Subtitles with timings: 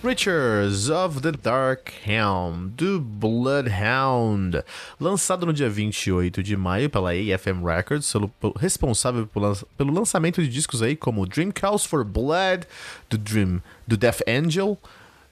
[0.00, 4.62] Creatures of the Dark Helm, do Bloodhound,
[5.00, 8.12] lançado no dia 28 de maio pela AFM Records,
[8.56, 12.64] responsável pelo, pelo lançamento de discos aí como Dream Calls for Blood,
[13.10, 14.78] do Dream, do Death Angel,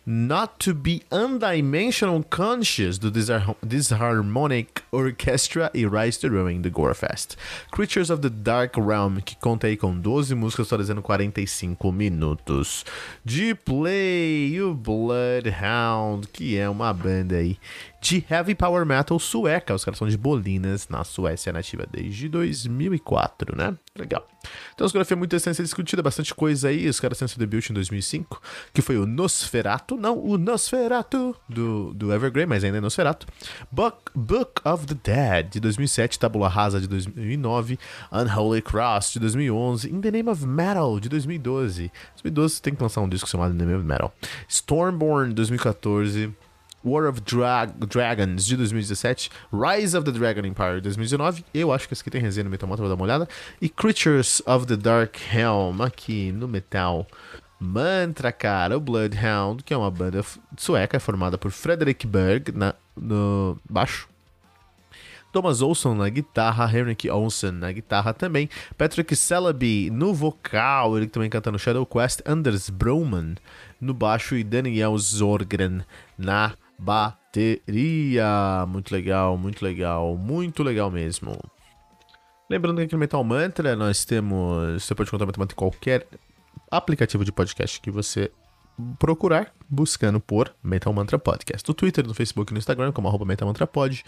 [0.08, 7.36] Not to be Undimensional Conscious do Disharmonic Orchestra e Rise to Ruin do Gorefest.
[7.72, 12.84] Creatures of the Dark Realm, que conta aí com 12 músicas, totalizando 45 minutos.
[13.24, 17.58] De play, o Bloodhound, que é uma banda aí
[18.06, 19.74] de heavy power metal sueca.
[19.74, 23.76] Os caras são de Bolinas, na Suécia nativa desde 2004, né?
[23.98, 24.24] Legal.
[24.74, 26.88] Então, a discografia é muito extensa e discutida, bastante coisa aí.
[26.88, 28.40] Os caras têm seu debut em 2005,
[28.72, 33.26] que foi o Nosferatu, não o Nosferatu do, do Evergrey, mas ainda é Nosferatu.
[33.72, 37.76] Book, Book of the Dead, de 2007, Tabula Rasa, de 2009,
[38.12, 41.90] Unholy Cross, de 2011, In the Name of Metal, de 2012.
[42.22, 44.14] 2012 tem que lançar um disco chamado In the Name of Metal.
[44.48, 46.32] Stormborn, 2014.
[46.86, 51.44] War of Dra Dragons de 2017, Rise of the Dragon Empire de 2019.
[51.52, 53.28] Eu acho que esse aqui tem resenha no Metal Mantra, vou dar uma olhada.
[53.60, 57.04] E Creatures of the Dark Helm aqui no Metal
[57.58, 58.76] Mantra, cara.
[58.76, 60.24] O Bloodhound, que é uma banda
[60.56, 64.08] sueca formada por Frederick Berg na, no baixo.
[65.32, 68.48] Thomas Olson na guitarra, Henrik Olsen na guitarra também,
[68.78, 73.34] Patrick Celaby no vocal, ele também canta no Shadow Quest, Anders Broman
[73.78, 75.82] no baixo e Daniel Zorgren
[76.16, 78.64] na bateria.
[78.68, 81.38] Muito legal, muito legal, muito legal mesmo.
[82.48, 84.84] Lembrando que aqui no Metal Mantra nós temos.
[84.84, 86.06] Você pode contar Metal Mantra em qualquer
[86.70, 88.30] aplicativo de podcast que você
[88.98, 91.68] procurar, buscando por Metal Mantra Podcast.
[91.68, 94.04] No Twitter, no Facebook e no Instagram, como arroba Metal Mantra Pod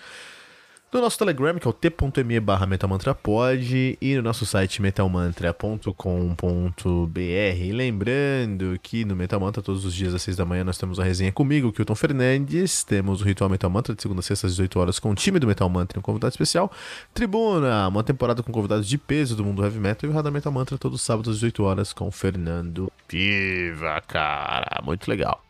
[0.91, 7.73] no nosso Telegram, que é o t.me barra metalmantrapod, e no nosso site metalmantra.com.br.
[7.73, 11.05] Lembrando que no Metal Mantra, todos os dias às 6 da manhã, nós temos a
[11.05, 14.81] resenha comigo, Kilton Fernandes, temos o Ritual Metal Mantra de segunda a sexta às 18
[14.81, 16.73] horas com o time do Metal Mantra e um convidado especial,
[17.13, 20.53] Tribuna, uma temporada com convidados de peso do mundo heavy metal, e o Radar Metal
[20.53, 25.43] Mantra todos os sábados às 18 horas com Fernando Piva, cara, muito legal.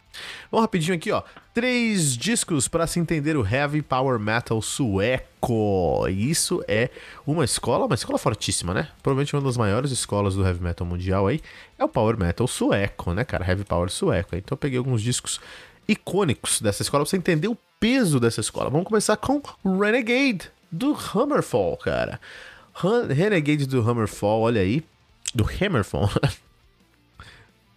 [0.50, 1.22] Vamos rapidinho aqui, ó.
[1.52, 6.06] Três discos para se entender o heavy power metal sueco.
[6.08, 6.90] Isso é
[7.26, 8.88] uma escola, uma escola fortíssima, né?
[9.02, 11.40] Provavelmente uma das maiores escolas do heavy metal mundial aí
[11.78, 13.46] é o power metal sueco, né, cara?
[13.46, 14.36] Heavy power sueco.
[14.36, 15.40] Então eu peguei alguns discos
[15.88, 18.70] icônicos dessa escola pra você entender o peso dessa escola.
[18.70, 22.20] Vamos começar com Renegade do Hammerfall, cara.
[23.08, 24.84] Renegade do Hammerfall, olha aí.
[25.34, 26.10] Do Hammerfall.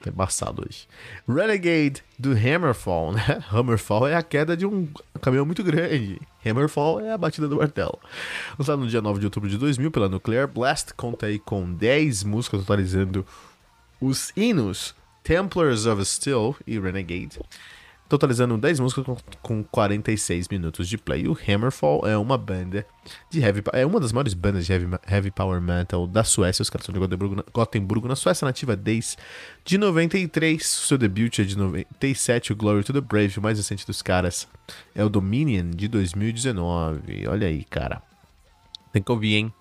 [0.01, 0.87] Tá embaçado hoje.
[1.27, 3.43] Renegade do Hammerfall, né?
[3.53, 4.87] Hammerfall é a queda de um
[5.21, 6.19] caminhão muito grande.
[6.43, 7.99] Hammerfall é a batida do martelo.
[8.57, 12.23] Lançado no dia 9 de outubro de 2000 pela Nuclear Blast, conta aí com 10
[12.23, 13.25] músicas totalizando
[13.99, 17.39] os hinos Templars of Steel e Renegade
[18.11, 21.29] totalizando 10 músicas com, com 46 minutos de play.
[21.29, 22.85] O Hammerfall é uma banda
[23.29, 26.61] de heavy é uma das maiores bandas de heavy, heavy power metal da Suécia.
[26.61, 29.15] Os caras são de Gotemburgo, Gotemburgo na Suécia, nativa desde
[29.63, 30.61] de 93.
[30.61, 34.45] Seu debut é de 97, o Glory to the Brave, o mais recente dos caras
[34.93, 37.29] é o Dominion de 2019.
[37.29, 38.01] Olha aí, cara.
[38.91, 39.53] Tem que ouvir, hein?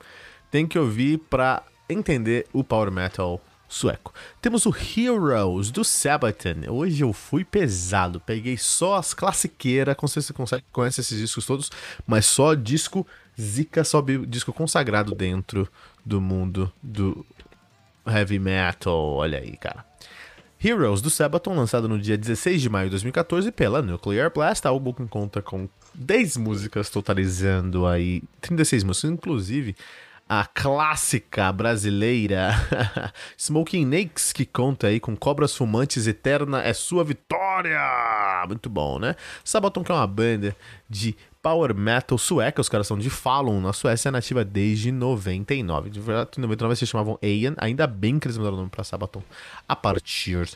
[0.50, 4.12] Tem que ouvir pra entender o power metal sueco.
[4.42, 6.69] Temos o Heroes do Sabaton.
[6.69, 11.47] Hoje eu fui pesado, peguei só as classiqueiras, não sei se você conhece esses discos
[11.47, 11.70] todos,
[12.06, 13.06] mas só disco
[13.41, 15.69] zica, só disco consagrado dentro
[16.04, 17.25] do mundo do
[18.05, 19.14] heavy metal.
[19.14, 19.87] Olha aí, cara.
[20.62, 24.93] Heroes do Sabaton, lançado no dia 16 de maio de 2014 pela Nuclear Blast, álbum
[24.93, 29.75] que conta com 10 músicas, totalizando aí 36 músicas, inclusive
[30.32, 32.53] a clássica brasileira
[33.37, 37.81] Smoking Nakes, que conta aí com Cobras Fumantes Eterna é sua vitória!
[38.47, 39.17] Muito bom, né?
[39.43, 40.56] Sabaton, que é uma banda
[40.88, 45.91] de power metal sueca, os caras são de Falun, na Suécia, nativa desde 99.
[45.91, 48.85] De verdade, em 99 se chamavam Ayan, ainda bem que eles mudaram o nome pra
[48.85, 49.25] Sabaton
[49.67, 50.49] a partir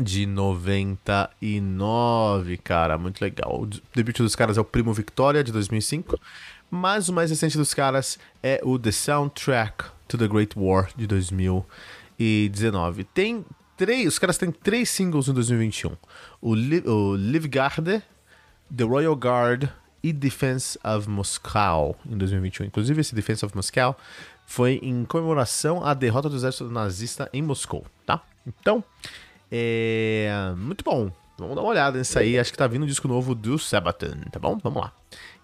[0.00, 3.62] de 99, cara, muito legal.
[3.62, 6.16] O debut dos caras é o Primo Victoria, de 2005.
[6.74, 11.06] Mas o mais recente dos caras é o The Soundtrack to the Great War de
[11.06, 13.04] 2019.
[13.04, 13.44] Tem
[13.76, 15.94] três, os caras têm três singles em 2021.
[16.40, 18.02] O, Li, o Live Garde,
[18.74, 19.68] The Royal Guard
[20.02, 22.64] e Defense of Moscow em 2021.
[22.68, 23.94] Inclusive, esse Defense of Moscow
[24.46, 28.22] foi em comemoração à derrota do exército nazista em Moscou, tá?
[28.46, 28.82] Então,
[29.50, 31.12] é muito bom.
[31.42, 32.38] Vamos dar uma olhada nisso aí.
[32.38, 34.58] Acho que tá vindo um disco novo do Sabaton, tá bom?
[34.62, 34.92] Vamos lá.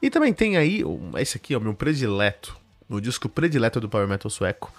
[0.01, 0.83] E também tem aí,
[1.17, 2.57] esse aqui é o meu predileto,
[2.89, 4.73] o disco predileto do Power Metal sueco.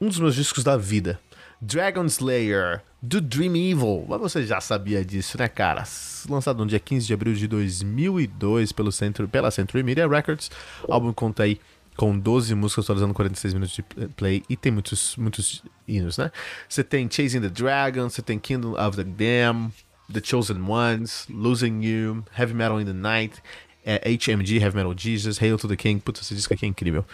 [0.00, 1.18] Um dos meus discos da vida.
[1.60, 4.06] Dragon Slayer, do Dream Evil.
[4.08, 5.82] Mas você já sabia disso, né, cara?
[6.28, 10.50] Lançado no dia 15 de abril de 2002 pelo centro, pela Century Media Records.
[10.86, 11.60] O álbum conta aí
[11.96, 16.30] com 12 músicas totalizando 46 minutos de play e tem muitos, muitos hinos, né?
[16.68, 19.74] Você tem Chasing the Dragon, você tem Kingdom of the Damned,
[20.12, 23.42] The Chosen Ones, Losing You, Heavy Metal in the Night,
[23.84, 26.00] é, HMG, Heavy Metal Jesus, Hail to the King.
[26.00, 27.04] Putz, esse disco aqui é incrível.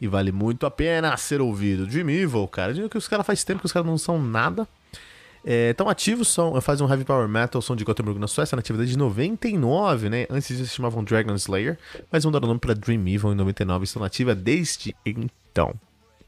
[0.00, 1.86] E vale muito a pena ser ouvido.
[1.86, 2.74] Dream Evil, cara.
[2.74, 4.66] Digo que os caras faz tempo que os caras não são nada.
[5.44, 8.60] É, tão ativos, são, fazem um heavy power metal, são de Gothenburg na Suécia, na
[8.60, 10.26] atividade de 99, né?
[10.30, 11.78] Antes disso se chamavam Dragon Slayer,
[12.10, 15.74] mas mudaram o nome para Dream Evil em 99 estão nativa desde então.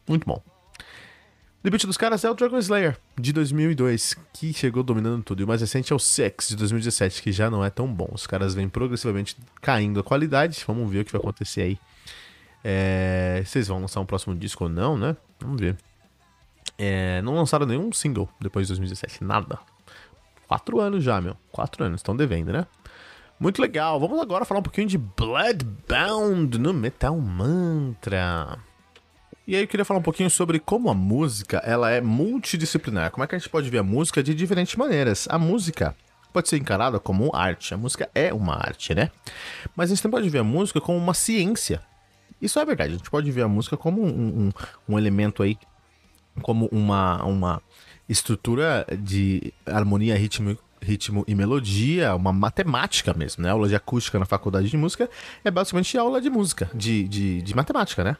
[0.07, 0.56] Muito bom.
[1.67, 5.41] Debut dos caras é o Dragon Slayer, de 2002, que chegou dominando tudo.
[5.41, 8.09] E o mais recente é o Sex, de 2017, que já não é tão bom.
[8.13, 10.63] Os caras vêm progressivamente caindo a qualidade.
[10.65, 11.79] Vamos ver o que vai acontecer aí.
[12.63, 13.43] É...
[13.45, 15.17] Vocês vão lançar um próximo disco ou não, né?
[15.41, 15.77] Vamos ver.
[16.79, 19.59] É, não lançaram nenhum single depois de 2017, nada.
[20.47, 21.37] Quatro anos já, meu.
[21.51, 22.65] Quatro anos, estão devendo, né?
[23.41, 23.99] Muito legal.
[23.99, 28.57] Vamos agora falar um pouquinho de Bloodbound no Metal Mantra.
[29.47, 33.13] E aí eu queria falar um pouquinho sobre como a música ela é multidisciplinar.
[33.13, 35.29] Como é que a gente pode ver a música de diferentes maneiras?
[35.31, 35.95] A música
[36.33, 37.73] pode ser encarada como arte.
[37.73, 39.09] A música é uma arte, né?
[39.77, 41.81] Mas a gente também pode ver a música como uma ciência.
[42.43, 42.95] Isso é verdade.
[42.95, 44.53] A gente pode ver a música como um, um,
[44.89, 45.57] um elemento aí
[46.43, 47.63] como uma, uma
[48.09, 53.51] estrutura de harmonia, ritmo, ritmo e melodia, uma matemática mesmo, né?
[53.51, 55.09] Aula de acústica na faculdade de música
[55.45, 58.17] é basicamente aula de música, de, de, de matemática, né?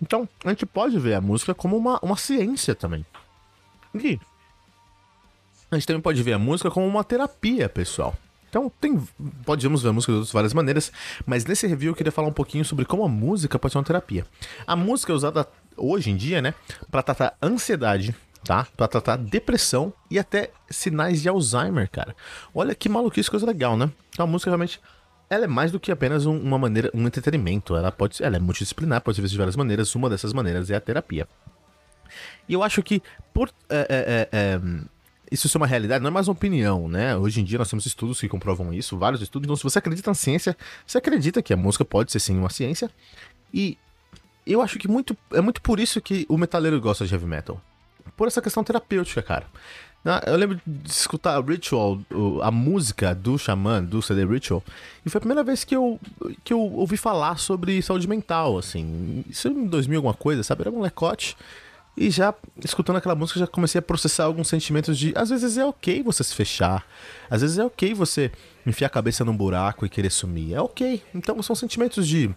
[0.00, 3.04] Então, a gente pode ver a música como uma, uma ciência também.
[3.94, 4.20] E
[5.70, 8.14] a gente também pode ver a música como uma terapia, pessoal.
[8.48, 9.02] Então, tem,
[9.44, 10.92] podemos ver a música de várias maneiras,
[11.26, 13.84] mas nesse review eu queria falar um pouquinho sobre como a música pode ser uma
[13.84, 14.24] terapia.
[14.66, 16.54] A música é usada hoje em dia, né,
[16.90, 18.14] para tratar ansiedade,
[18.44, 18.66] tá?
[18.76, 22.16] Para tratar depressão e até sinais de Alzheimer, cara.
[22.54, 23.90] Olha que maluquice, coisa legal, né?
[24.10, 24.80] Então a música realmente
[25.28, 27.76] ela é mais do que apenas um, uma maneira, um entretenimento.
[27.76, 29.94] Ela pode, ela é multidisciplinar, pode ser vista de várias maneiras.
[29.94, 31.28] Uma dessas maneiras é a terapia.
[32.48, 33.02] E eu acho que
[33.34, 34.60] por é, é, é,
[35.30, 37.16] isso ser uma realidade, não é mais uma opinião, né?
[37.16, 39.46] Hoje em dia nós temos estudos que comprovam isso, vários estudos.
[39.46, 40.56] Então, se você acredita na ciência,
[40.86, 42.88] você acredita que a música pode ser sim uma ciência.
[43.52, 43.76] E
[44.46, 47.60] eu acho que muito, é muito por isso que o metaleiro gosta de heavy metal.
[48.16, 49.46] Por essa questão terapêutica, cara.
[50.24, 51.98] Eu lembro de escutar Ritual,
[52.42, 54.62] a música do Xamã, do CD Ritual,
[55.04, 55.98] e foi a primeira vez que eu,
[56.44, 59.24] que eu ouvi falar sobre saúde mental, assim.
[59.28, 60.62] Isso em 2000 alguma coisa, sabe?
[60.62, 61.36] Era um lecote.
[61.96, 65.12] E já, escutando aquela música, já comecei a processar alguns sentimentos de.
[65.16, 66.86] Às vezes é ok você se fechar.
[67.28, 68.30] Às vezes é ok você
[68.66, 70.54] enfiar a cabeça num buraco e querer sumir.
[70.54, 71.02] É ok.
[71.14, 72.32] Então são sentimentos de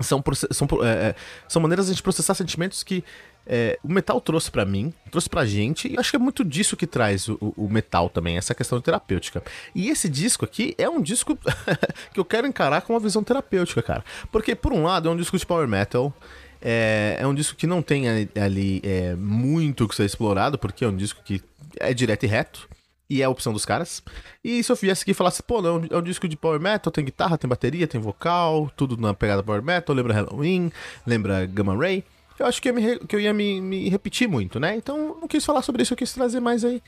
[0.00, 1.14] são, são, é, é,
[1.46, 3.04] são maneiras de a gente processar sentimentos que
[3.46, 6.76] é, o metal trouxe para mim, trouxe pra gente, e acho que é muito disso
[6.76, 9.42] que traz o, o, metal também, essa questão terapêutica.
[9.74, 11.36] E esse disco aqui é um disco
[12.12, 14.04] que eu quero encarar com uma visão terapêutica, cara.
[14.30, 16.14] Porque, por um lado, é um disco de power metal.
[16.62, 20.88] É, é um disco que não tem ali é, muito que ser explorado, porque é
[20.88, 21.42] um disco que
[21.78, 22.68] é direto e reto
[23.10, 24.00] e é a opção dos caras.
[24.42, 26.92] E se eu viesse aqui e falasse, pô, não, é um disco de power metal,
[26.92, 30.70] tem guitarra, tem bateria, tem vocal, tudo na pegada power metal, lembra Halloween,
[31.04, 32.04] lembra Gamma Ray,
[32.40, 34.74] eu acho que, eu, me, que eu ia me, me, repetir muito, né?
[34.74, 36.82] Então não quis falar sobre isso, eu quis trazer mais aí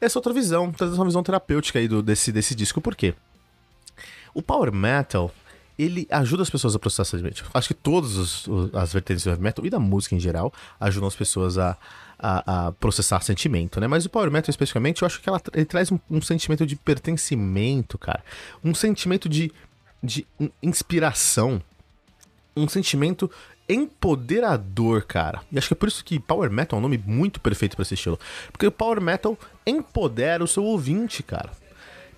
[0.00, 3.14] essa outra visão, trazer uma visão terapêutica aí do, desse, desse disco, por quê?
[4.34, 5.32] O power metal,
[5.78, 7.44] ele ajuda as pessoas a processar sentimento.
[7.54, 11.16] Acho que todas as vertentes do heavy metal e da música em geral ajudam as
[11.16, 11.76] pessoas a,
[12.18, 13.86] a, a, processar sentimento, né?
[13.86, 16.76] Mas o Power Metal, especificamente, eu acho que ela, ele traz um, um sentimento de
[16.76, 18.22] pertencimento, cara.
[18.62, 19.50] Um sentimento de,
[20.02, 20.26] de
[20.62, 21.62] inspiração.
[22.54, 23.30] Um sentimento
[23.68, 25.42] empoderador, cara.
[25.52, 27.82] E acho que é por isso que Power Metal é um nome muito perfeito para
[27.82, 28.18] esse estilo.
[28.50, 31.50] Porque o Power Metal empodera o seu ouvinte, cara.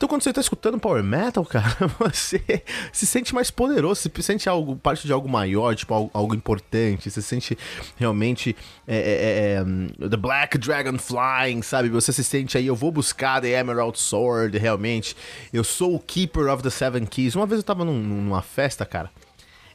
[0.01, 2.43] Então, quando você tá escutando Power Metal, cara, você
[2.91, 7.11] se sente mais poderoso, se sente algo, parte de algo maior, tipo, algo, algo importante,
[7.11, 7.59] você sente
[7.99, 8.57] realmente
[8.89, 11.91] é, é, é, é, The Black Dragon Flying, sabe?
[11.91, 15.15] Você se sente aí, eu vou buscar The Emerald Sword, realmente.
[15.53, 17.35] Eu sou o Keeper of the Seven Keys.
[17.35, 19.11] Uma vez eu tava num, numa festa, cara,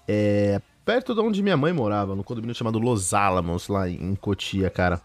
[0.08, 4.70] é, perto de onde minha mãe morava, no condomínio chamado Los Alamos, lá em Cotia,
[4.70, 5.02] cara.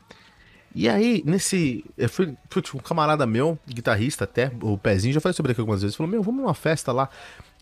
[0.74, 1.84] E aí, nesse.
[1.98, 5.82] Eu fui, tipo, um camarada meu, guitarrista até, o Pezinho, já falei sobre aqui algumas
[5.82, 7.08] vezes, falou: Meu, vamos numa festa lá.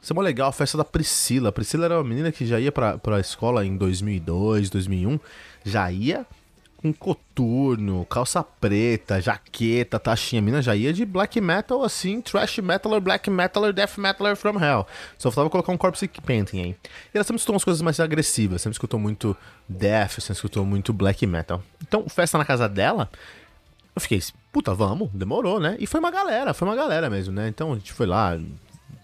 [0.01, 1.49] Isso é mó legal, a festa da Priscila.
[1.49, 5.19] A Priscila era uma menina que já ia pra, pra escola em 2002, 2001.
[5.65, 6.27] Já ia
[6.79, 10.41] com coturno, calça preta, jaqueta, taxinha.
[10.41, 14.63] A mina já ia de black metal assim, trash metaler, black metaler, death metaler from
[14.63, 14.87] hell.
[15.19, 16.77] Só faltava colocar um corpse painting aí.
[17.13, 19.37] E ela sempre escutou umas coisas mais agressivas, sempre escutou muito
[19.69, 21.63] death, sempre escutou muito black metal.
[21.83, 23.11] Então, festa na casa dela,
[23.95, 25.77] eu fiquei, puta, vamos, demorou, né?
[25.81, 27.49] E foi uma galera, foi uma galera mesmo, né?
[27.49, 28.39] Então a gente foi lá,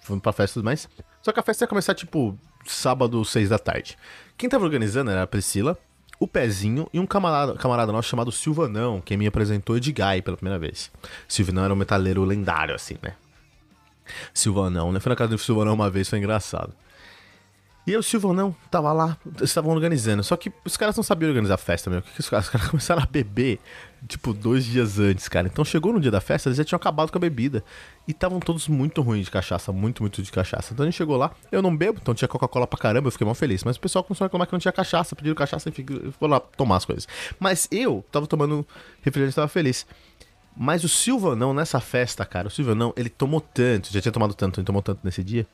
[0.02, 0.88] fomos pra festas mais.
[1.20, 3.98] Só que a festa ia começar tipo sábado, seis da tarde.
[4.38, 5.76] Quem tava organizando era a Priscila,
[6.18, 10.58] o Pezinho e um camarada, camarada nosso chamado Silvanão, que me apresentou Edguy pela primeira
[10.58, 10.90] vez.
[11.28, 13.14] Silvanão era um metaleiro lendário, assim, né?
[14.32, 15.00] Silvanão, né?
[15.00, 16.72] Foi na casa do Silvanão uma vez, foi engraçado.
[17.86, 20.24] E aí o Silvanão tava lá, estavam organizando.
[20.24, 22.00] Só que os caras não sabiam organizar a festa, meu.
[22.00, 22.46] Que, os caras?
[22.46, 23.60] Os caras começaram a beber,
[24.08, 25.46] tipo, dois dias antes, cara.
[25.46, 27.62] Então chegou no dia da festa, eles já tinham acabado com a bebida.
[28.08, 30.72] E estavam todos muito ruins de cachaça, muito, muito de cachaça.
[30.72, 33.24] Então a gente chegou lá, eu não bebo, então tinha Coca-Cola pra caramba, eu fiquei
[33.26, 33.62] mal feliz.
[33.64, 36.40] Mas o pessoal começou a reclamar que não tinha cachaça, pediram cachaça e ficou lá
[36.40, 37.06] tomar as coisas.
[37.38, 38.66] Mas eu tava tomando
[39.02, 39.86] refrigerante tava feliz.
[40.56, 44.60] Mas o Silvanão, nessa festa, cara, o Silvanão, ele tomou tanto, já tinha tomado tanto,
[44.60, 45.46] ele tomou tanto nesse dia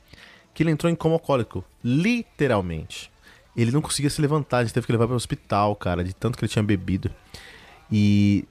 [0.54, 1.64] que ele entrou em coma alcoólico.
[1.82, 3.10] Literalmente.
[3.56, 6.14] Ele não conseguia se levantar, a gente teve que levar para o hospital, cara, de
[6.14, 7.10] tanto que ele tinha bebido.
[7.90, 8.44] E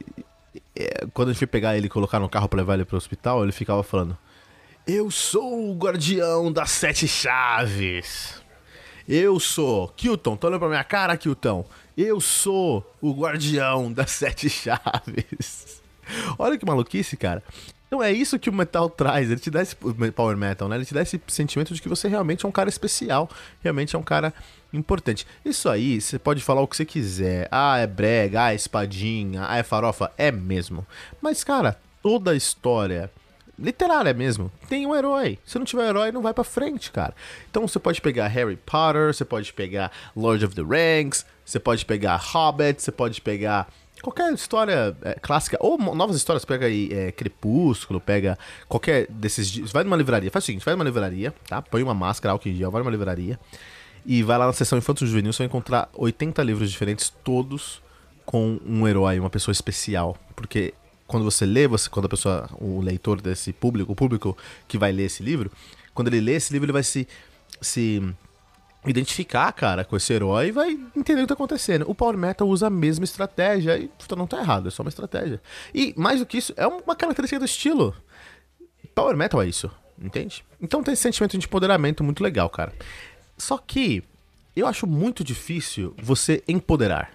[0.76, 2.96] é, quando a gente foi pegar ele e colocar no carro para levar ele para
[2.96, 4.18] o hospital, ele ficava falando:
[4.86, 8.42] Eu sou o guardião das sete chaves.
[9.08, 9.88] Eu sou.
[9.90, 11.66] Kilton, tá olhando pra minha cara, Kilton?
[11.98, 15.82] Eu sou o guardião das sete chaves.
[16.38, 17.44] Olha que maluquice, cara.
[17.90, 19.76] Então é isso que o metal traz, ele te dá esse
[20.16, 20.76] power metal, né?
[20.76, 23.28] Ele te dá esse sentimento de que você realmente é um cara especial,
[23.64, 24.32] realmente é um cara
[24.72, 25.26] importante.
[25.44, 27.48] Isso aí, você pode falar o que você quiser.
[27.52, 30.86] Ah, é brega, ah, é espadinha, ah, é farofa, é mesmo.
[31.20, 33.10] Mas cara, toda a história
[33.58, 35.38] literária mesmo, tem um herói.
[35.44, 37.14] Se não tiver herói, não vai para frente, cara.
[37.50, 41.86] Então você pode pegar Harry Potter, você pode pegar Lord of the Rings, você pode
[41.86, 43.68] pegar Hobbit, você pode pegar
[44.02, 48.38] Qualquer história é, clássica, ou novas histórias, pega aí é, Crepúsculo, pega
[48.68, 49.72] qualquer desses.
[49.72, 51.62] Vai numa livraria, faz o seguinte: vai numa livraria, tá?
[51.62, 53.40] Põe uma máscara, álcool em gel, vai numa livraria
[54.06, 57.82] e vai lá na seção Infanto Juvenil, você vai encontrar 80 livros diferentes, todos
[58.26, 60.18] com um herói, uma pessoa especial.
[60.36, 60.74] Porque
[61.08, 64.38] quando você lê, você, quando a pessoa, o leitor desse público, o público
[64.68, 65.52] que vai ler esse livro,
[65.94, 67.08] quando ele lê esse livro, ele vai se.
[67.62, 68.02] se
[68.86, 71.86] identificar, cara, com esse herói e vai entender o que tá acontecendo.
[71.90, 75.42] O Power Metal usa a mesma estratégia e não tá errado, é só uma estratégia.
[75.74, 77.96] E mais do que isso, é uma característica do estilo.
[78.96, 79.70] Power Metal é isso,
[80.02, 80.44] entende?
[80.62, 82.74] Então tem esse sentimento de empoderamento muito legal, cara.
[83.38, 84.04] Só que
[84.56, 87.12] eu acho muito difícil você empoderar.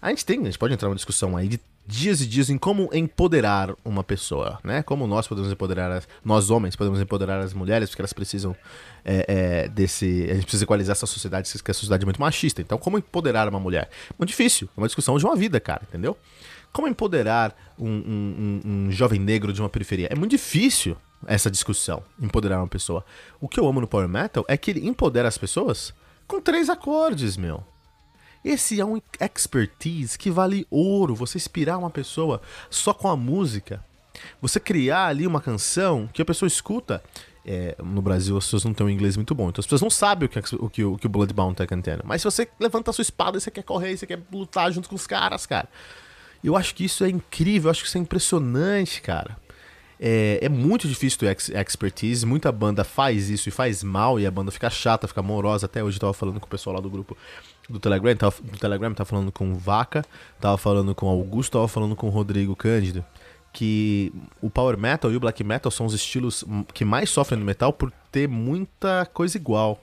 [0.00, 2.56] A gente tem, a gente pode entrar numa discussão aí de dias e dias em
[2.56, 4.82] como empoderar uma pessoa, né?
[4.82, 8.56] Como nós podemos empoderar, as, nós homens podemos empoderar as mulheres, porque elas precisam
[9.04, 12.62] é, é, desse, a gente precisa equalizar essa sociedade, que a sociedade é muito machista.
[12.62, 13.90] Então, como empoderar uma mulher?
[14.18, 16.16] Muito difícil, é uma discussão de uma vida, cara, entendeu?
[16.72, 20.08] Como empoderar um, um, um, um jovem negro de uma periferia?
[20.10, 20.96] É muito difícil
[21.26, 23.04] essa discussão, empoderar uma pessoa.
[23.40, 25.92] O que eu amo no Power Metal é que ele empodera as pessoas
[26.26, 27.62] com três acordes, meu.
[28.44, 31.14] Esse é um expertise que vale ouro.
[31.14, 33.84] Você inspirar uma pessoa só com a música.
[34.40, 37.02] Você criar ali uma canção que a pessoa escuta.
[37.44, 39.90] É, no Brasil as pessoas não têm um inglês muito bom, então as pessoas não
[39.90, 42.04] sabem o que, o que, o, que o Bloodbound tá cantando.
[42.06, 44.88] Mas se você levanta a sua espada e você quer correr, você quer lutar junto
[44.88, 45.68] com os caras, cara.
[46.42, 49.36] Eu acho que isso é incrível, eu acho que isso é impressionante, cara.
[49.98, 54.26] É, é muito difícil ter ex expertise, muita banda faz isso e faz mal, e
[54.26, 55.66] a banda fica chata, fica morosa.
[55.66, 57.16] Até hoje eu tava falando com o pessoal lá do grupo
[57.68, 60.04] do Telegram, tava, do Telegram, tava falando com Vaca,
[60.40, 63.04] tava falando com Augusto, tava falando com Rodrigo Cândido,
[63.52, 67.46] que o Power Metal e o Black Metal são os estilos que mais sofrem no
[67.46, 69.82] metal por ter muita coisa igual.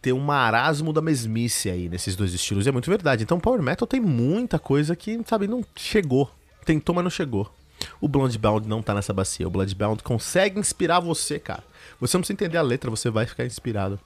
[0.00, 3.22] Ter um marasmo da mesmice aí nesses dois estilos, e é muito verdade.
[3.22, 6.30] Então o Power Metal tem muita coisa que, sabe, não chegou.
[6.64, 7.50] Tentou, mas não chegou.
[8.00, 9.46] O Bloodbound não tá nessa bacia.
[9.46, 11.64] O Bloodbound consegue inspirar você, cara.
[12.00, 13.98] Você não precisa entender a letra, você vai ficar inspirado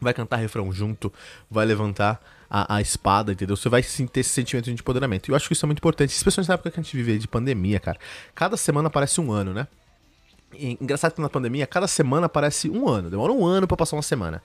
[0.00, 1.12] vai cantar refrão junto,
[1.50, 3.56] vai levantar a, a, espada, entendeu?
[3.56, 5.28] Você vai ter esse sentimento de empoderamento.
[5.28, 7.18] E eu acho que isso é muito importante, especialmente na época que a gente vive
[7.18, 7.98] de pandemia, cara.
[8.34, 9.66] Cada semana parece um ano, né?
[10.54, 13.10] E, engraçado que na pandemia, cada semana parece um ano.
[13.10, 14.42] Demora um ano para passar uma semana.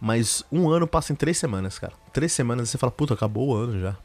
[0.00, 1.92] Mas um ano passa em três semanas, cara.
[2.12, 3.96] Três semanas você fala, puta, acabou o ano já.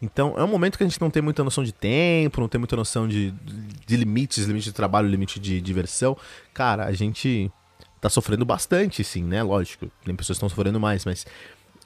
[0.00, 2.58] Então é um momento que a gente não tem muita noção de tempo, não tem
[2.58, 3.32] muita noção de,
[3.86, 6.16] de limites, limite de trabalho, limite de diversão.
[6.52, 7.50] Cara, a gente
[8.02, 9.44] tá sofrendo bastante, sim, né?
[9.44, 11.24] Lógico, tem pessoas que estão sofrendo mais, mas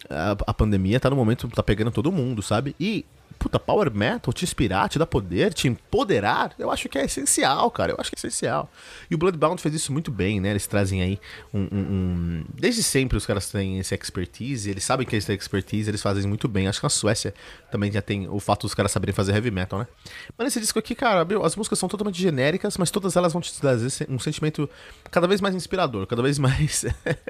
[0.09, 2.75] a, a, pandemia tá no momento, tá pegando todo mundo, sabe?
[2.81, 3.05] E
[3.39, 7.71] puta, power metal, te inspirar, te dar poder, te empoderar, eu acho que é essencial,
[7.71, 7.93] cara.
[7.93, 8.71] Eu acho que é essencial.
[9.11, 10.51] E o Bloodbound fez isso muito bem, né?
[10.51, 11.21] Eles trazem aí
[11.53, 11.61] um.
[11.61, 12.45] um, um...
[12.55, 16.27] Desde sempre os caras têm esse expertise, eles sabem que eles têm expertise, eles fazem
[16.27, 16.67] muito bem.
[16.69, 17.35] Acho que na Suécia
[17.71, 19.87] também já tem o fato dos caras saberem fazer heavy metal, né?
[20.37, 23.43] Mas nesse disco aqui, cara, meu, as músicas são totalmente genéricas, mas todas elas vão
[23.43, 24.69] te trazer um sentimento
[25.11, 26.85] cada vez mais inspirador, cada vez mais.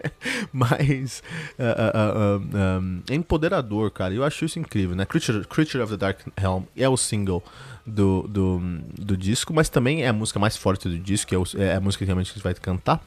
[0.53, 1.23] mais.
[1.59, 4.15] Uh, uh, uh, um, empoderador, cara.
[4.15, 5.05] Eu acho isso incrível, né?
[5.05, 7.43] Creature, Creature of the Dark Helm é o single
[7.87, 8.61] do, do,
[8.99, 11.81] do disco, mas também é a música mais forte do disco, é, o, é a
[11.81, 13.01] música que realmente a gente vai cantar.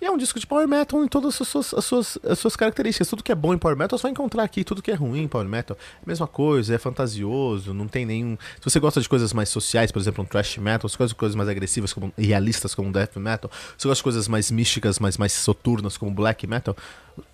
[0.00, 2.54] E é um disco de power metal em todas as suas, as suas, as suas
[2.54, 3.08] características.
[3.08, 5.22] Tudo que é bom em power metal você vai encontrar aqui, tudo que é ruim
[5.22, 8.36] em power metal é mesma coisa, é fantasioso, não tem nenhum.
[8.60, 11.14] Se você gosta de coisas mais sociais, por exemplo, um thrash metal, se gosta de
[11.14, 14.98] coisas mais agressivas, como realistas, como death metal, se você gosta de coisas mais místicas,
[14.98, 16.76] mais, mais soturnas, como black metal,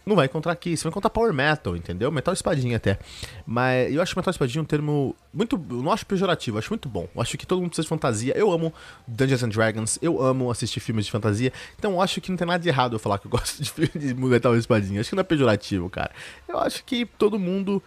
[0.04, 0.76] não vai encontrar aqui.
[0.76, 2.10] Você vai encontrar power metal, entendeu?
[2.10, 2.98] Metal espadinha até.
[3.46, 5.58] Mas eu acho metal espadinha um termo muito.
[5.58, 7.08] Não acho pejorativo, acho muito bom.
[7.14, 8.36] Eu acho que todo mundo precisa de fantasia.
[8.36, 8.72] Eu amo
[9.08, 11.52] Dungeons and Dragons, eu amo assistir filmes de fantasia.
[11.78, 13.90] Então acho que não tem nada de errado eu falar que eu gosto de filme
[13.94, 15.00] de metal espadinha.
[15.00, 16.12] Acho que não é pejorativo, cara.
[16.46, 17.82] Eu acho que todo mundo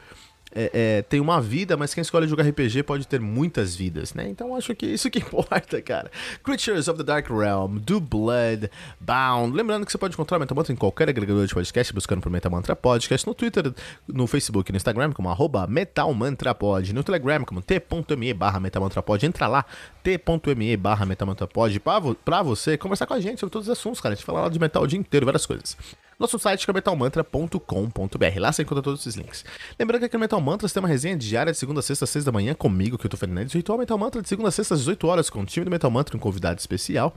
[0.53, 4.27] é, é, tem uma vida, mas quem escolhe jogar RPG pode ter muitas vidas, né?
[4.29, 6.09] Então acho que isso que importa, cara.
[6.43, 9.55] Creatures of the Dark Realm, Do Blood, Bound.
[9.55, 13.27] Lembrando que você pode encontrar Metamantra em qualquer agregador de podcast, buscando por Metamantra Podcast,
[13.27, 13.73] no Twitter,
[14.07, 19.25] no Facebook no Instagram, como arroba MetalMantraPod, no Telegram, como t.me barra MetalMantraPod.
[19.25, 19.65] Entra lá,
[20.03, 24.13] t.me barra MetalMantraPod, pra, pra você conversar com a gente sobre todos os assuntos, cara.
[24.13, 25.75] A gente fala lá de metal o dia inteiro, várias coisas.
[26.19, 28.39] Nosso site é metalmantra.com.br.
[28.39, 29.43] Lá você encontra todos esses links.
[29.77, 32.10] Lembrando que aqui no Metal Mantra tem uma resenha diária de segunda a sexta, às
[32.10, 34.51] seis da manhã, comigo, que eu tô Fernandes, o Ritual Metal Mantra de segunda a
[34.51, 37.13] sexta, às 18 horas, com o time do Metal Mantra, um convidado especial.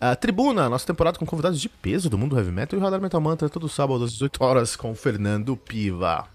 [0.00, 3.00] A Tribuna, nossa temporada com convidados de peso do mundo heavy metal e o Radar
[3.00, 6.26] Metal Mantra todo sábado às 18 horas com o Fernando Piva.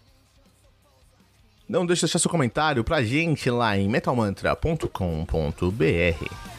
[1.68, 6.59] Não deixe de deixar seu comentário pra gente lá em metalmantra.com.br.